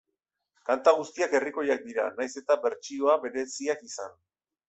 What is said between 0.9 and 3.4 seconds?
guztiak herrikoiak dira nahiz eta bertsioa